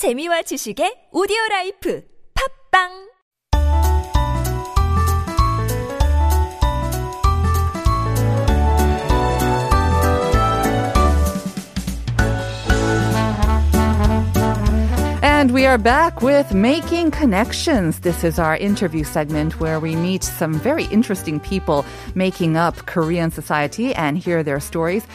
[0.00, 3.10] 재미와 지식의 오디오 라이프 팝빵
[15.22, 18.00] And we are back with Making Connections.
[18.00, 21.84] This is our interview segment where we meet some very interesting people
[22.14, 25.06] making up Korean society and hear their stories.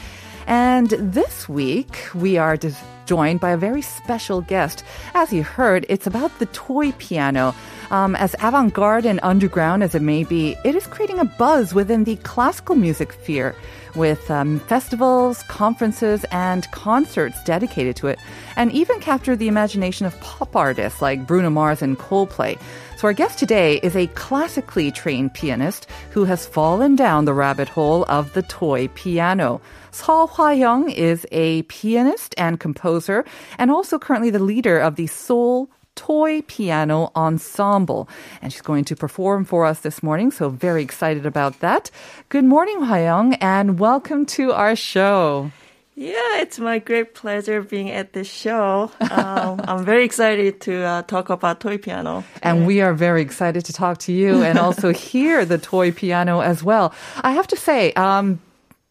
[0.48, 4.84] And this week, we are dis- joined by a very special guest.
[5.14, 7.56] As you heard, it's about the toy piano.
[7.92, 11.74] Um, as avant garde and underground as it may be, it is creating a buzz
[11.74, 13.56] within the classical music sphere
[13.96, 18.20] with um, festivals, conferences, and concerts dedicated to it,
[18.56, 22.60] and even captured the imagination of pop artists like Bruno Mars and Coldplay.
[22.98, 27.70] So our guest today is a classically trained pianist who has fallen down the rabbit
[27.70, 29.62] hole of the toy piano.
[29.92, 33.26] Seo Hwa-young is a pianist and composer,
[33.58, 38.08] and also currently the leader of the Seoul Toy Piano Ensemble.
[38.42, 41.90] And she's going to perform for us this morning, so very excited about that.
[42.30, 45.52] Good morning, Hwa-young, and welcome to our show.
[45.98, 48.92] Yeah, it's my great pleasure being at this show.
[49.00, 52.26] Um, I'm very excited to uh, talk about toy piano.
[52.44, 56.42] And we are very excited to talk to you and also hear the toy piano
[56.42, 56.94] as well.
[57.22, 58.42] I have to say, um,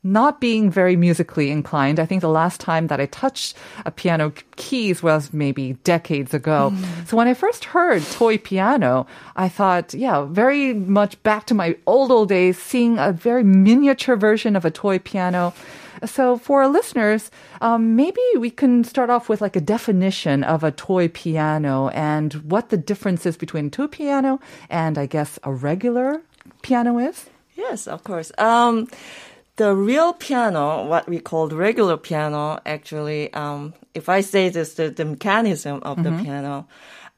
[0.04, 1.98] not being very musically inclined.
[1.98, 6.72] I think the last time that I touched a piano keys was maybe decades ago.
[6.74, 7.08] Mm.
[7.08, 11.76] So when I first heard toy piano, I thought, yeah, very much back to my
[11.86, 15.54] old, old days, seeing a very miniature version of a toy piano.
[16.04, 17.30] So for our listeners,
[17.62, 22.34] um, maybe we can start off with like a definition of a toy piano and
[22.50, 26.20] what the difference is between toy piano and I guess a regular
[26.60, 27.30] piano is.
[27.56, 28.32] Yes, of course.
[28.36, 28.88] Um,
[29.56, 34.90] the real piano, what we call regular piano, actually, um, if I say this, the,
[34.90, 36.66] the mechanism of the piano,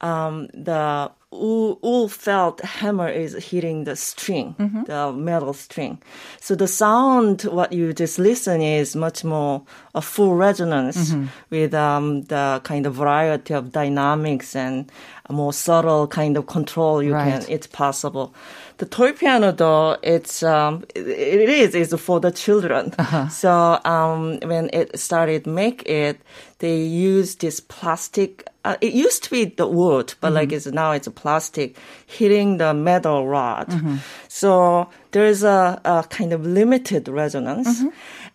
[0.01, 4.55] um, the wool, felt hammer is hitting the string,
[4.87, 6.01] the metal string.
[6.41, 9.63] So the sound, what you just listen is much more
[9.95, 11.15] a full resonance
[11.51, 14.91] with um, the kind of variety of dynamics and
[15.29, 17.43] a more subtle kind of control you Right.
[17.43, 17.51] can.
[17.51, 18.33] It's possible.
[18.79, 22.93] The toy piano, though, it's um, it, it is is for the children.
[23.31, 26.21] So um, when it started make it,
[26.61, 28.45] they used this plastic.
[28.67, 30.57] Uh, it used to be the wood, but like mm-hmm.
[30.57, 33.69] it's now it's a plastic hitting the metal rod.
[33.69, 33.99] Mm-hmm.
[34.27, 37.79] So there is a, a kind of limited resonance.
[37.79, 37.89] Mm-hmm.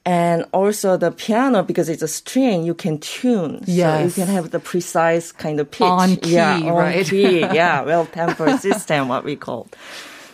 [0.05, 3.65] And also the piano, because it's a string, you can tune.
[3.65, 5.81] So you can have the precise kind of pitch.
[5.81, 7.05] On key, yeah, on right?
[7.05, 7.39] key.
[7.51, 9.67] Yeah, well tempered system, what we call.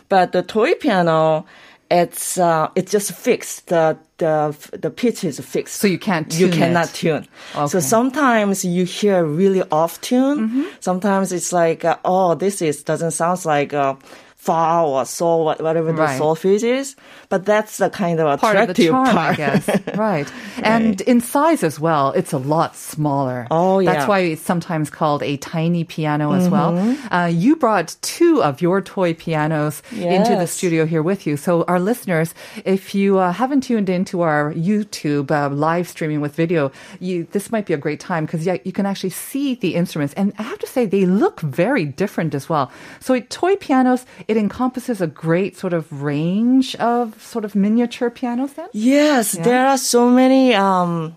[0.09, 1.45] But the toy piano,
[1.89, 3.67] it's uh, it's just fixed.
[3.67, 5.75] The the the pitch is fixed.
[5.75, 6.93] So you can't you cannot it.
[6.93, 7.15] tune.
[7.17, 7.27] Okay.
[7.53, 7.67] Mm-hmm.
[7.67, 10.67] So sometimes you hear really off tune.
[10.79, 13.95] Sometimes it's like uh, oh this is doesn't sound like uh,
[14.37, 16.21] fa or sol whatever the Right.
[16.21, 16.95] solfege is.
[17.29, 19.67] But that's the kind of part of the attractive charm, I guess.
[19.97, 20.31] right.
[20.63, 23.47] And in size as well, it's a lot smaller.
[23.51, 23.99] Oh, That's yeah.
[24.01, 24.09] Mm-hmm.
[24.09, 26.77] why it's sometimes called a tiny piano as well.
[27.11, 31.35] Uh, you brought two of your toy pianos into the studio here with you.
[31.35, 32.33] So our listeners,
[32.63, 37.51] if you uh, haven't tuned into our YouTube uh, live streaming with video, you this
[37.51, 40.13] might be a great time because yeah, you can actually see the instruments.
[40.13, 42.71] And I have to say, they look very different as well.
[43.01, 48.53] So toy pianos, it encompasses a great sort of range of sort of miniature pianos
[48.53, 48.67] then?
[48.73, 50.53] Yes, there are so many.
[50.53, 51.15] Um,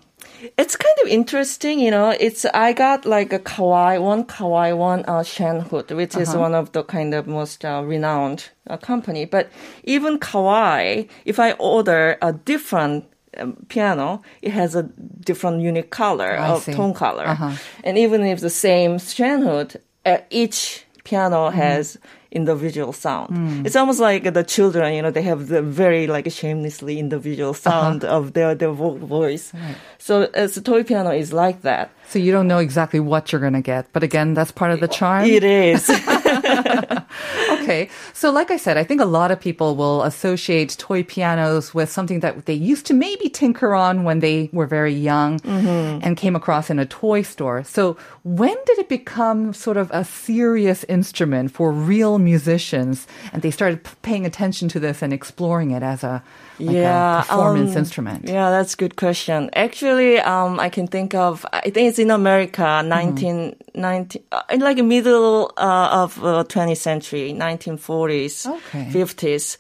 [0.57, 2.11] it's kind of interesting, you know.
[2.19, 6.73] It's I got like a Kawai one Kawai one uh, Schoenhut, which is one of
[6.73, 9.25] the kind of most uh, renowned uh, company.
[9.27, 9.51] But
[9.85, 13.05] even Kawai, if I order a different
[13.37, 14.85] um, piano, it has a
[15.25, 17.53] different unique color I of tone color, Uh-huh.
[17.85, 19.77] and even if the same Schoenhut,
[20.07, 21.59] uh, each piano Mm-hmm.
[21.59, 21.99] has
[22.33, 23.31] individual sound.
[23.37, 23.67] Mm.
[23.67, 27.71] It's almost like the children, you know, they have the very like shamelessly individual Uh-huh.
[27.71, 29.53] sound of their their vo- voice.
[29.99, 31.91] So as a toy piano is like that.
[32.09, 33.87] So you don't know exactly what you're going to get.
[33.93, 35.25] But again, that's part of the charm.
[35.27, 35.89] It is.
[37.51, 37.89] okay.
[38.13, 41.91] So, like I said, I think a lot of people will associate toy pianos with
[41.91, 46.01] something that they used to maybe tinker on when they were very young mm-hmm.
[46.03, 47.65] and came across in a toy store.
[47.65, 53.51] So, when did it become sort of a serious instrument for real musicians and they
[53.51, 56.23] started p- paying attention to this and exploring it as a,
[56.61, 58.29] like a performance um, instrument?
[58.29, 59.51] Yeah, that's a good question.
[59.55, 64.61] Actually, um, I can think of, I think it's in America, 19, 19 uh, in
[64.61, 68.89] like middle uh, of uh, 20th century, 1940s, Okay.
[68.93, 69.57] 50s,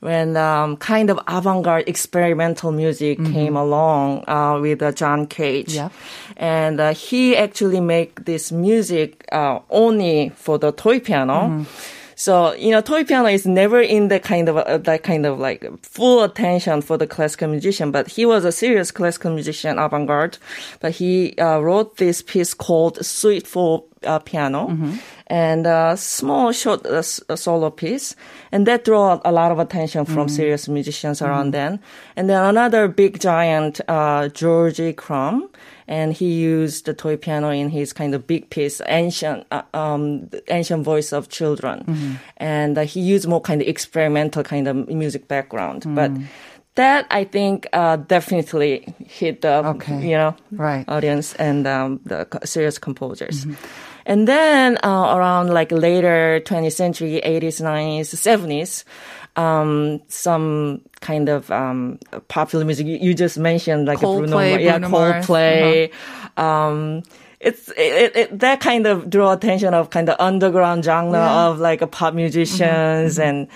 [0.00, 5.74] when um, kind of avant-garde experimental music came along uh, with uh, John Cage.
[5.74, 5.88] Yeah.
[6.36, 11.64] And uh, he actually make this music uh, only for the toy piano.
[12.24, 15.38] So you know, toy piano is never in the kind of uh, that kind of
[15.38, 17.90] like full attention for the classical musician.
[17.90, 20.38] But he was a serious classical musician, avant-garde.
[20.80, 24.68] But he uh, wrote this piece called "Suite for uh, Piano,"
[25.28, 28.14] and a small short uh, s- solo piece,
[28.52, 31.80] and that drew a lot of attention from serious musicians around then.
[32.16, 35.48] And then another big giant, uh, Georgie Crumb
[35.86, 40.30] and he used the toy piano in his kind of big piece, ancient, uh, um,
[40.48, 45.28] ancient voice of children, and uh, he used more kind of experimental kind of music
[45.28, 46.10] background, but.
[46.76, 50.08] That I think uh, definitely hit the Okay.
[50.10, 50.84] you know Right.
[50.88, 53.46] audience and um, the serious composers.
[54.06, 58.84] And then uh, around like later 20th century, 80s, 90s, 70s,
[59.40, 61.98] um, some kind of um,
[62.28, 62.86] popular music.
[62.86, 65.92] You, you just mentioned like Bruno, Coldplay, Mars- yeah, Bruno Mars, Coldplay.
[66.38, 67.02] Um,
[67.44, 71.82] it's it, it, that kind of draw attention of kind of underground genre of like
[71.82, 73.48] a pop musicians and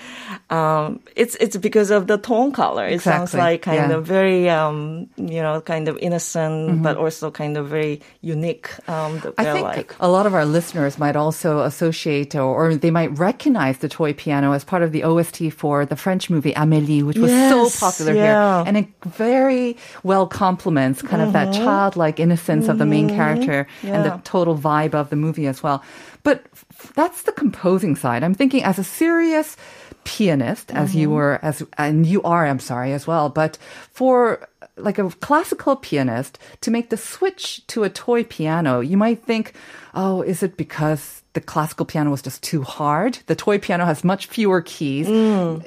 [0.49, 2.85] um, it's it's because of the tone color.
[2.85, 3.97] It sounds like kind yeah.
[3.97, 8.69] of very um, you know kind of innocent but also kind of very unique.
[8.87, 9.95] Um, that I think like.
[9.99, 14.13] a lot of our listeners might also associate or, or they might recognize the toy
[14.13, 17.85] piano as part of the OST for the French movie Amélie, which was Yes, so
[17.85, 18.63] popular yeah.
[18.63, 18.67] here.
[18.67, 24.05] And it very well complements kind of that childlike innocence of the main character and
[24.05, 25.83] the total vibe of the movie as well.
[26.23, 28.23] But f- that's the composing side.
[28.23, 29.57] I'm thinking as a serious
[30.03, 31.15] pianist, as you mm-hmm.
[31.15, 33.29] were, as and you are, I'm sorry, as well.
[33.29, 33.57] But
[33.91, 39.23] for like a classical pianist to make the switch to a toy piano, you might
[39.23, 39.53] think,
[39.93, 43.19] oh, is it because the classical piano was just too hard?
[43.27, 45.07] The toy piano has much fewer keys.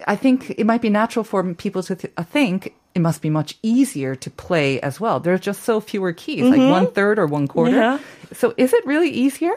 [0.07, 3.57] I think it might be natural for people to th- think it must be much
[3.63, 5.21] easier to play as well.
[5.21, 7.73] There's just so fewer keys, like one third or one quarter.
[7.77, 7.99] Yeah.
[8.33, 9.55] So is it really easier?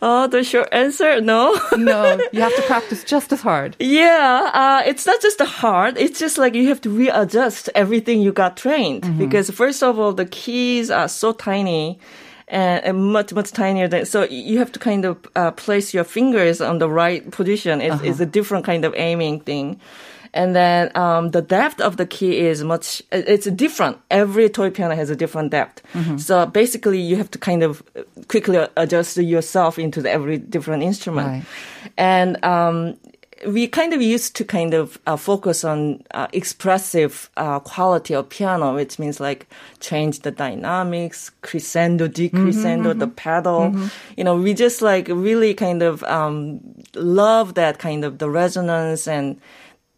[0.00, 1.58] Oh, the short answer, no.
[1.76, 3.74] No, you have to practice just as hard.
[3.80, 5.96] Yeah, uh, it's not just the hard.
[5.98, 9.18] It's just like you have to readjust everything you got trained.
[9.18, 11.98] Because first of all, the keys are so tiny
[12.48, 16.04] and, and much, much tinier than, so you have to kind of uh, place your
[16.04, 17.80] fingers on the right position.
[17.80, 19.80] It's, it's a different kind of aiming thing.
[20.34, 23.02] And then um, the depth of the key is much.
[23.10, 23.96] It's different.
[24.10, 25.82] Every toy piano has a different depth.
[26.20, 27.82] So basically, you have to kind of
[28.28, 31.28] quickly adjust yourself into the every different instrument.
[31.28, 31.44] Right.
[31.96, 32.98] And um,
[33.46, 38.28] we kind of used to kind of uh, focus on uh, expressive uh, quality of
[38.28, 39.46] piano, which means like
[39.80, 43.74] change the dynamics, crescendo, decrescendo, the pedal.
[44.16, 46.60] You know, we just like really kind of um,
[46.94, 49.40] love that kind of the resonance and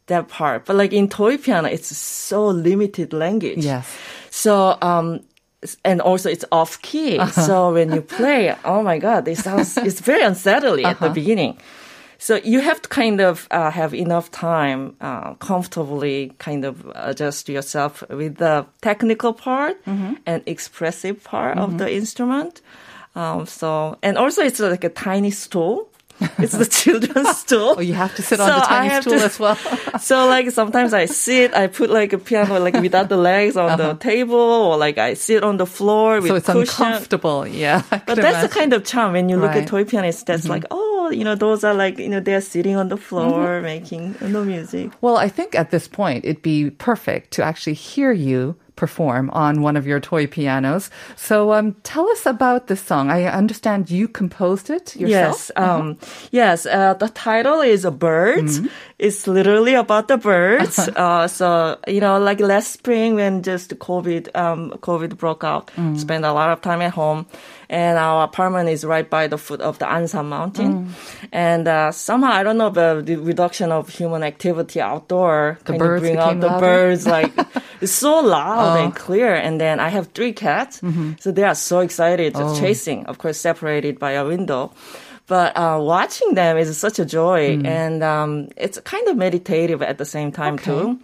[0.06, 0.66] that part.
[0.66, 3.64] But like in toy piano, it's so limited language.
[3.64, 3.88] Yes.
[4.30, 5.20] So, um,
[5.84, 7.18] and also it's off key.
[7.30, 11.58] So when you play, oh my God, it sounds, it's very unsettling at the beginning.
[12.22, 17.48] So you have to kind of uh, have enough time, uh, comfortably kind of adjust
[17.48, 22.60] yourself with the technical part and expressive part of the instrument.
[23.16, 25.88] Um, so, and also it's like a tiny stool.
[26.38, 27.74] It's the children's stool.
[27.78, 29.56] Oh, you have to sit on the tiny stool to- as well.
[30.00, 33.78] so like sometimes I sit, I put like a piano like without the legs on
[33.78, 34.36] the table,
[34.68, 36.84] or like I sit on the floor with so it's cushion.
[36.86, 37.46] uncomfortable.
[37.48, 37.82] Yeah.
[38.06, 39.62] But that's the kind of charm when you look Right.
[39.64, 40.24] at toy pianists.
[40.24, 43.60] That's like, oh, you know, those are like, you know, they're sitting on the floor
[43.60, 44.90] making the music.
[45.00, 49.60] Well, I think at this point it'd be perfect to actually hear you perform on
[49.60, 50.88] one of your toy pianos.
[51.14, 53.10] So um, tell us about this song.
[53.10, 55.10] I understand you composed it yourself.
[55.10, 55.98] Yes, um,
[56.30, 56.64] yes.
[56.64, 58.60] Uh, the title is a "Birds."
[58.98, 60.78] It's literally about the birds.
[60.78, 66.24] uh, so you know, like last spring when just COVID, um, COVID broke out, spent
[66.24, 67.26] a lot of time at home,
[67.70, 70.90] and our apartment is right by the foot of the Ansan Mountain,
[71.32, 75.78] and uh, somehow I don't know the, the reduction of human activity outdoor The kind
[75.78, 76.66] birds of bring out the louder?
[76.66, 77.30] birds like
[77.80, 79.32] it's so loud and clear.
[79.34, 80.82] And then I have three cats,
[81.22, 83.06] so they are so excited, just chasing.
[83.06, 84.72] Of course, separated by a window.
[85.30, 89.96] But uh, watching them is such a joy, and um, it's kind of meditative at
[89.96, 90.98] the same time too.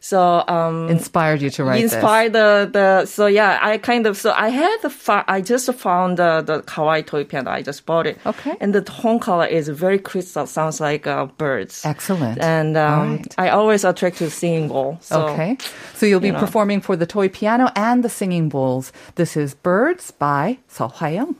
[0.00, 4.32] So um, Inspired you to write inspired the the so yeah I kind of so
[4.32, 8.06] I had the fi- I just found the the Kawai toy piano I just bought
[8.06, 8.56] it Okay.
[8.60, 11.84] and the tone color is very crystal sounds like uh, birds.
[11.84, 12.38] Excellent.
[12.40, 13.34] and um, right.
[13.38, 15.56] I always attract to singing bowl so okay.
[15.94, 16.40] So you'll be you know.
[16.40, 18.92] performing for the toy piano and the singing bowls.
[19.16, 21.34] This is Birds by Seo Hwa-young.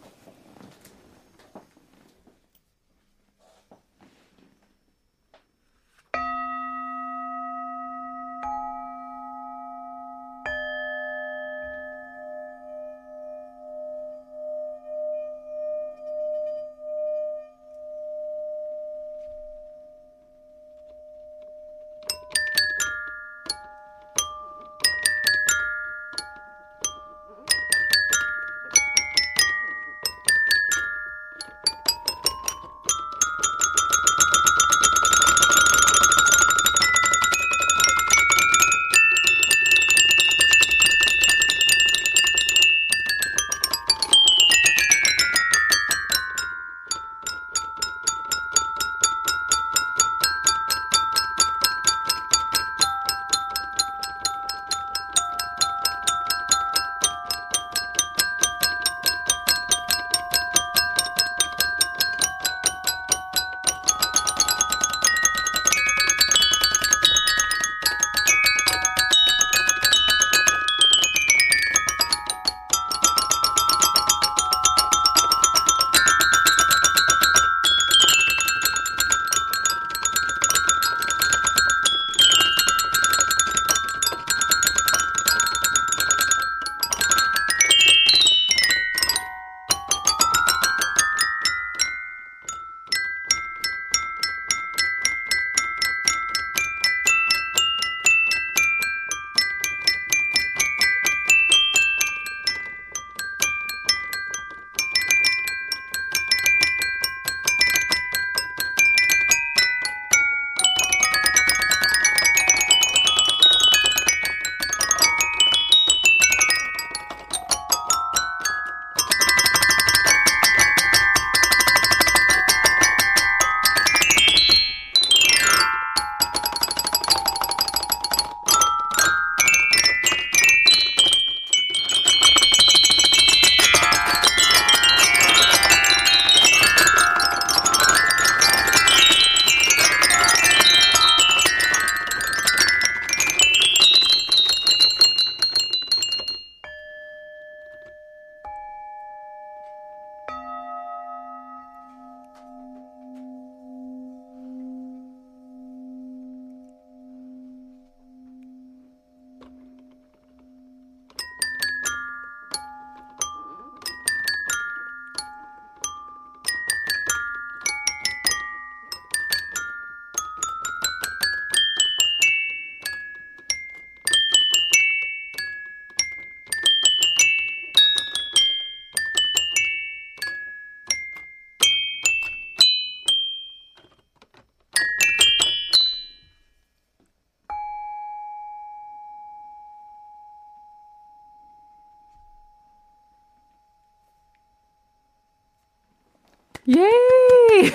[196.69, 196.77] Yay!
[196.85, 197.71] oh,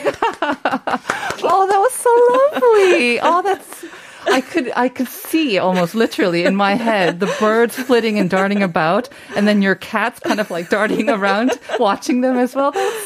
[1.67, 2.09] that was so
[2.53, 3.19] lovely.
[3.19, 3.85] Oh, that's.
[4.27, 8.62] I could I could see almost literally in my head the birds flitting and darting
[8.62, 12.71] about, and then your cats kind of like darting around, watching them as well.
[12.71, 13.02] That was so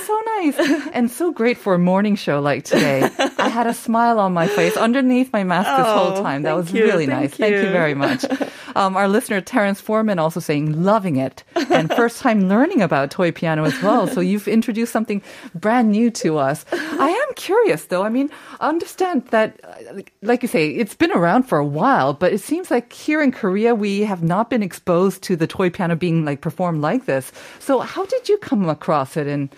[0.55, 3.09] nice and so great for a morning show like today.
[3.37, 6.43] I had a smile on my face underneath my mask this whole Oh, time.
[6.43, 7.33] That was you, really thank nice.
[7.35, 7.69] Thank you you.
[7.69, 8.25] very much.
[8.75, 13.31] Um, our listener Terrence Foreman also saying loving it and first time learning about toy
[13.31, 14.05] piano as well.
[14.05, 15.23] So you've introduced something
[15.55, 16.63] brand new to us.
[16.71, 18.03] I am curious though.
[18.03, 21.65] I mean, I understand that, uh, like- like you say, it's been around for a
[21.65, 25.47] while, but it seems like here in Korea we have not been exposed to the
[25.47, 27.31] toy piano being like performed like this.
[27.57, 29.49] So how did you come across it and?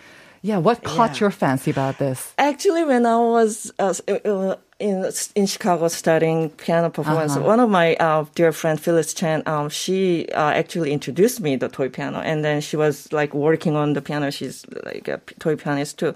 [0.41, 1.19] Yeah, what caught Yeah.
[1.25, 2.34] your fancy about this?
[2.38, 3.93] Actually, when I was uh,
[4.79, 7.46] in in Chicago studying piano performance, Uh-huh.
[7.53, 11.67] one of my uh, dear friend Phyllis Chen, um, she uh, actually introduced me the
[11.67, 14.31] toy piano, and then she was like working on the piano.
[14.31, 16.13] She's like a toy pianist too.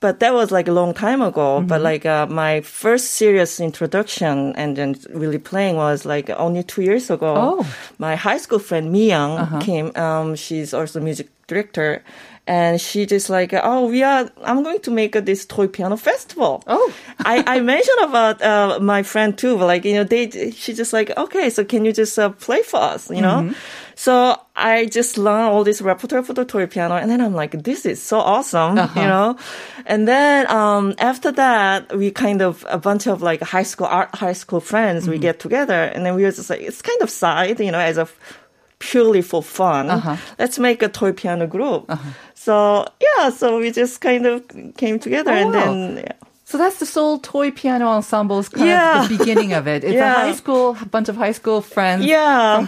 [0.00, 1.58] But that was like a long time ago.
[1.58, 1.68] Mm-hmm.
[1.68, 6.82] But like uh, my first serious introduction and then really playing was like only two
[6.82, 7.34] years ago.
[7.36, 7.60] Oh.
[7.60, 7.70] Uh-huh.
[7.98, 9.92] My high school friend Mi Young came.
[9.94, 12.02] Um, she's also music director.
[12.44, 15.96] And she just like, oh, we are, I'm going to make a, this toy piano
[15.96, 16.64] festival.
[16.66, 16.92] Oh.
[17.20, 20.92] I, I mentioned about, uh, my friend too, but like, you know, they, she just
[20.92, 23.42] like, okay, so can you just uh, play for us, you know?
[23.42, 23.52] Mm-hmm.
[23.94, 26.96] So I just learned all this repertoire for the toy piano.
[26.96, 29.00] And then I'm like, this is so awesome, Uh-huh.
[29.00, 29.36] you know?
[29.86, 34.12] And then, um, after that, we kind of, a bunch of like high school, art,
[34.16, 35.12] high school friends, Mm-hmm.
[35.12, 37.78] we get together and then we were just like, it's kind of side, you know,
[37.78, 38.08] as a,
[38.80, 39.88] purely for fun.
[39.88, 40.16] Uh-huh.
[40.40, 41.88] Let's make a toy piano group.
[42.44, 44.42] So yeah, so we just kind of
[44.76, 45.60] came together Oh, and wow.
[45.74, 46.12] then yeah.
[46.52, 49.02] So that's the Seoul Toy Piano Ensemble's kind Yeah.
[49.04, 49.84] of the beginning of it.
[49.84, 50.12] It's Yeah.
[50.12, 52.04] a high school, a bunch of high school friends.
[52.04, 52.66] Yeah.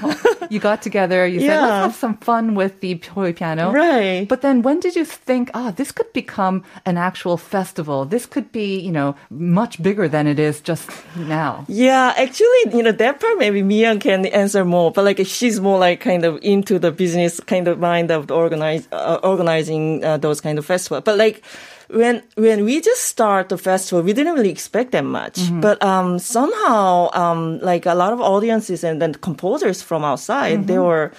[0.48, 1.60] You got together, you said, Yeah.
[1.60, 3.72] let's have some fun with the toy piano.
[3.72, 4.24] Right.
[4.26, 8.06] But then when did you think, ah, this could become an actual festival?
[8.06, 11.66] This could be, you know, much bigger than it is just now.
[11.68, 15.78] Yeah, actually, you know, that part maybe Mian can answer more, but like she's more
[15.78, 20.40] like kind of into the business kind of mind of organize, uh, organizing uh, those
[20.40, 21.02] kind of festivals.
[21.04, 21.42] But like
[21.94, 25.38] when when we just start the festival, we didn't really expect that much.
[25.60, 30.78] But um, somehow, um, like a lot of audiences and then composers from outside, they
[30.78, 31.12] were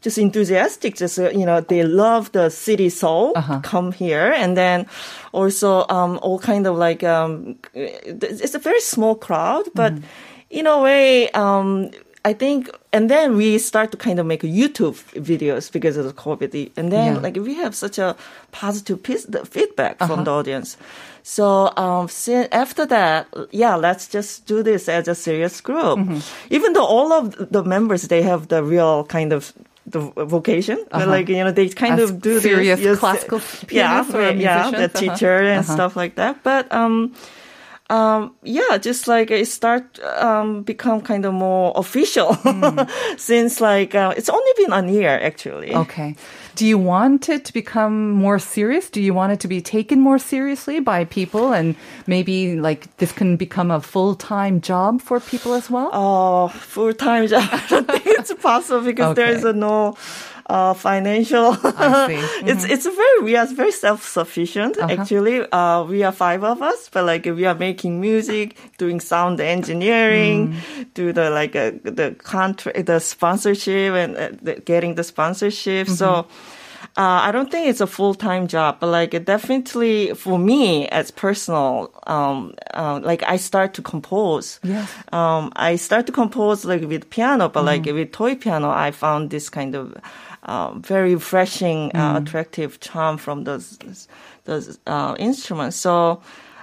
[0.00, 0.96] just enthusiastic.
[0.96, 3.32] Just uh, you know, they love the city Seoul.
[3.62, 4.86] Come here, and then
[5.32, 9.92] also um, all kind of like um, it's a very small crowd, but
[10.50, 11.90] in a way, um,
[12.24, 16.12] I think, and then we start to kind of make YouTube videos because of the
[16.12, 17.20] COVID, and then Yeah.
[17.20, 18.16] like we have such a
[18.50, 20.76] positive piece, the feedback from the audience.
[21.22, 22.08] So um,
[22.52, 25.98] after that, yeah, let's just do this as a serious group.
[26.50, 29.52] Even though all of the members they have the real kind of
[29.86, 33.40] the vocation, but like you know they kind As of do serious this, yes, classical
[33.70, 35.00] yeah, or yeah, the uh-huh.
[35.00, 36.42] teacher and stuff like that.
[36.42, 37.14] But um,
[37.90, 42.34] um, yeah, just like it start um become kind of more official
[43.16, 45.74] since like uh, it's only been a year actually.
[45.74, 46.14] Okay.
[46.58, 48.90] Do you want it to become more serious?
[48.90, 51.76] Do you want it to be taken more seriously by people and
[52.08, 55.88] maybe like this can become a full-time job for people as well?
[55.92, 57.46] Oh, full time job.
[57.52, 59.50] I don't think it's possible because there is Okay.
[59.50, 59.96] a no
[60.50, 61.54] uh, financial.
[61.78, 62.48] Mm-hmm.
[62.48, 64.90] it's it's very we are very self sufficient Uh-huh.
[64.98, 65.38] actually.
[65.52, 70.38] Uh, we are five of us, but like we are making music, doing sound engineering,
[70.48, 70.86] Mm.
[70.94, 75.86] do the like uh, the contract, the sponsorship, and uh, the, getting the sponsorship.
[75.86, 76.26] So.
[76.78, 77.00] Mm-hmm.
[77.00, 80.88] Uh, I don't think it's a full time job, but like it definitely for me
[80.88, 84.60] as personal, um, uh, like I start to compose.
[84.62, 84.88] Yes.
[85.12, 87.94] Um, I start to compose like with piano, but like Mm-hmm.
[87.96, 89.94] with toy piano, I found this kind of
[90.44, 91.98] um, very refreshing, Mm.
[92.00, 93.78] uh, attractive charm from those
[94.44, 95.76] those uh, instruments.
[95.76, 96.20] So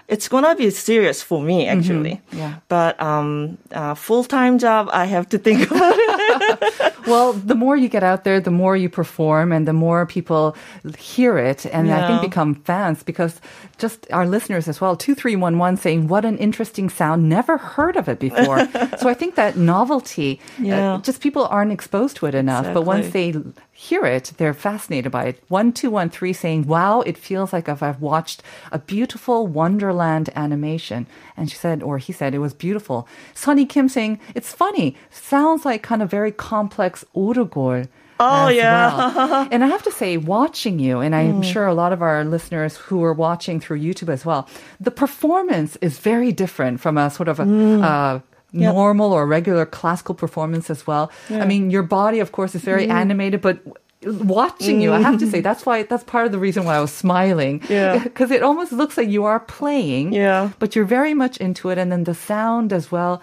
[0.08, 2.22] it's gonna be serious for me actually.
[2.30, 2.38] Mm-hmm.
[2.38, 2.56] Yeah.
[2.68, 6.94] But um, uh, full time job, I have to think about it.
[7.06, 10.56] Well, the more you get out there, the more you perform and the more people
[10.98, 13.40] hear it and I think become fans because
[13.78, 17.30] just our listeners as well, 2311 saying, what an interesting sound.
[17.30, 18.68] Never heard of it before.
[18.98, 21.00] so I think that novelty, uh, Yeah.
[21.04, 22.74] just people aren't exposed to it enough.
[22.74, 23.36] But once they
[23.72, 25.44] hear it, they're fascinated by it.
[25.50, 31.08] 1213 saying, wow, it feels like I've watched a beautiful Wonderland animation.
[31.38, 33.08] And she said, or he said, it was beautiful.
[33.34, 34.96] Sunny Kim saying, it's funny.
[35.10, 37.88] Sounds like kind of very complex orugol.
[38.20, 38.96] Oh, yeah.
[38.96, 39.48] well.
[39.52, 41.42] and I have to say, watching you, and I'm hmm.
[41.42, 44.48] sure a lot of our listeners who are watching through YouTube as well,
[44.80, 47.84] the performance is very different from a sort of a, hmm.
[47.84, 48.20] uh,
[48.52, 48.74] Yep.
[48.74, 51.12] normal or regular classical performance as well.
[51.30, 52.92] I mean, your body, of course, is very hmm.
[52.92, 53.60] animated, but
[54.06, 55.44] watching you, I have to say mm.
[55.44, 57.62] that's why that's part of the reason why I was smiling.
[57.70, 58.04] Yeah.
[58.04, 60.14] because it almost looks like you are playing.
[60.14, 60.52] Yeah.
[60.60, 63.22] but you're very much into it, and then the sound as well.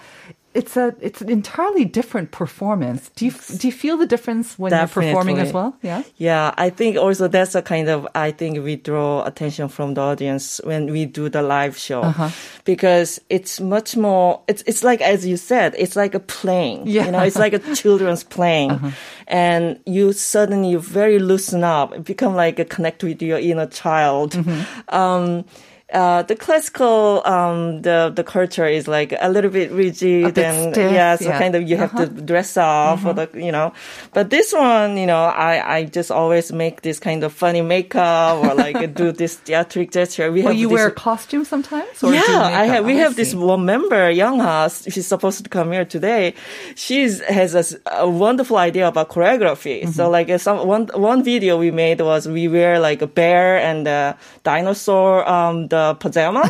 [0.54, 3.10] It's a it's an entirely different performance.
[3.16, 5.74] Do you do you feel the difference when you're performing as well?
[5.82, 6.02] Yeah.
[6.16, 10.02] Yeah, I think also that's a kind of I think we draw attention from the
[10.02, 12.28] audience when we do the live show Uh-huh.
[12.64, 14.42] because it's much more.
[14.46, 16.86] It's it's like as you said, it's like a playing.
[16.86, 17.00] Yeah.
[17.02, 17.06] Uh-huh.
[17.06, 18.92] you know, it's like a children's playing,
[19.26, 24.32] and you suddenly very loosen up, become like a connect with your inner child.
[24.32, 24.94] Mm-hmm.
[24.94, 25.44] Um,
[25.92, 30.44] uh, the classical, um, the the culture is like a little bit rigid A bit
[30.44, 31.38] and stiff, yeah, so yeah.
[31.38, 33.72] kind of you have to dress up for the you know.
[34.12, 38.42] But this one, you know, I I just always make this kind of funny makeup
[38.44, 40.30] or like do this theatric gesture.
[40.32, 42.02] We Well, have you this, wear costume sometimes.
[42.02, 42.84] Or yeah, I have.
[42.84, 44.68] We Oh, have this one member, Youngha.
[44.92, 46.34] She's supposed to come here today.
[46.76, 49.88] She has a wonderful idea about choreography.
[49.88, 50.12] So, Mm-hmm.
[50.12, 53.86] like, uh, some one one video we made was we wear like a bear and
[53.88, 56.44] a dinosaur, um, the pajama,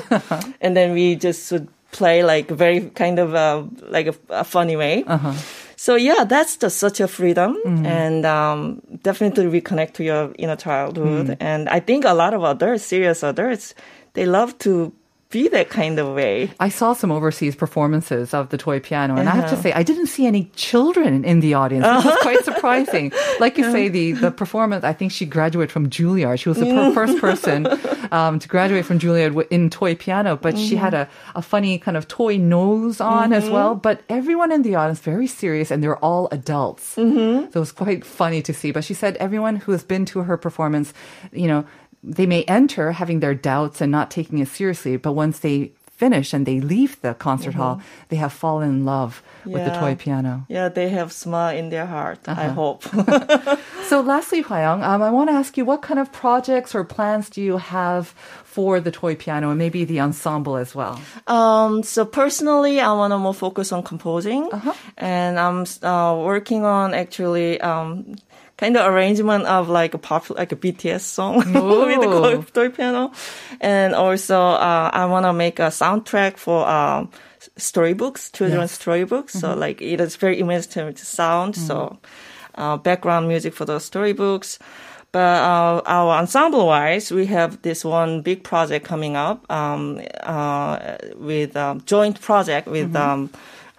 [0.60, 4.76] and then we just would play like very kind of uh, like a, a funny
[4.76, 5.04] way.
[5.06, 5.32] Uh-huh.
[5.76, 7.86] So yeah, that's just such a freedom, Mm-hmm.
[7.86, 11.26] and um, definitely reconnect to your inner childhood.
[11.26, 11.36] Mm.
[11.40, 13.74] And I think a lot of adults, serious adults,
[14.14, 14.92] they love to
[15.30, 16.50] be that kind of way.
[16.60, 19.62] I saw some overseas performances of the toy piano, and I have to Uh-huh.
[19.62, 23.12] say, I didn't see any children in the audience, which was quite surprising.
[23.40, 26.38] Like you say, the, the performance, I think she graduated from Juilliard.
[26.38, 27.64] She was the per- first person
[28.12, 31.96] um, to graduate from Juilliard in toy piano, but she had a, a funny kind
[31.96, 33.74] of toy nose on as well.
[33.74, 36.94] But everyone in the audience, very serious, and they're all adults.
[36.96, 37.50] Mm-hmm.
[37.50, 38.70] So it was quite funny to see.
[38.70, 40.92] But she said everyone who has been to her performance,
[41.32, 41.64] you know,
[42.04, 45.72] they may enter having their doubts and not taking it seriously, but once they
[46.04, 47.76] finish and they leave the concert hall,
[48.08, 49.12] they have fallen in love
[49.52, 50.34] with the toy piano.
[50.48, 52.18] Yeah, they have smile in their heart.
[52.26, 52.54] I Uh-huh.
[52.62, 52.80] hope.
[53.90, 57.28] So, lastly, Hwayoung, um, I want to ask you what kind of projects or plans
[57.34, 58.04] do you have
[58.54, 60.96] for the toy piano and maybe the ensemble as well?
[61.26, 64.72] um, so personally, I want to more focus on composing, Uh-huh.
[64.96, 67.60] and I'm uh, working on actually.
[67.60, 68.16] Um,
[68.56, 73.10] Kind of arrangement of like a popular, like a BTS song with the toy piano,
[73.60, 77.10] and also uh, I want to make a soundtrack for um,
[77.56, 79.32] storybooks, children's storybooks.
[79.34, 81.56] So like it is very imaginative sound.
[81.56, 81.98] So
[82.54, 84.58] uh, background music for those storybooks.
[85.12, 90.96] But uh, our ensemble wise, we have this one big project coming up um, uh,
[91.16, 93.30] with um, joint project with um,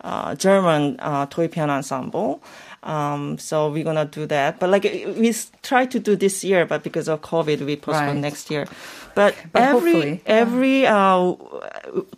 [0.03, 2.43] uh, German uh, toy piano ensemble.
[2.83, 4.59] Um, so we're gonna do that.
[4.59, 8.17] But like we try to do this year, but because of COVID, we postpone Right.
[8.17, 8.67] next year.
[9.15, 11.35] But, But every hopefully, every uh,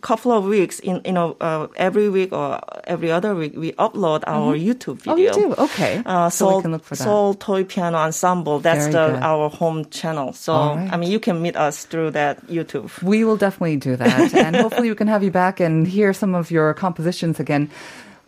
[0.00, 4.24] couple of weeks, in you know, uh, every week or every other week, we upload
[4.26, 5.12] our YouTube video.
[5.12, 5.54] Oh, you do?
[5.58, 6.02] Okay.
[6.06, 7.04] Uh, so Seoul, we can look for that.
[7.04, 8.60] Seoul Toy Piano Ensemble.
[8.60, 10.32] That's the our home channel.
[10.32, 10.88] So right.
[10.90, 12.90] I mean, you can meet us through that YouTube.
[13.02, 14.34] We will definitely do that.
[14.46, 17.70] and hopefully, we can have you back and hear some of your compositions again.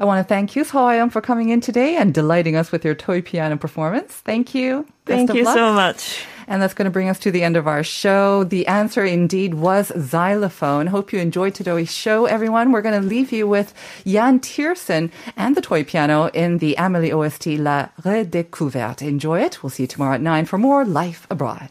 [0.00, 2.94] I want to thank you, Hwayoung, for coming in today and delighting us with your
[2.94, 4.14] toy piano performance.
[4.14, 4.86] Thank you.
[5.06, 5.54] Thank you luck.
[5.56, 6.24] so much.
[6.46, 8.44] And that's going to bring us to the end of our show.
[8.44, 10.86] The answer indeed was xylophone.
[10.86, 12.70] Hope you enjoyed today's show, everyone.
[12.70, 17.12] We're going to leave you with Yann Tiersen and the toy piano in the Amelie
[17.12, 19.02] OST La Redécouverte.
[19.02, 19.64] Enjoy it.
[19.64, 21.70] We'll see you tomorrow at 9 for more Life Abroad.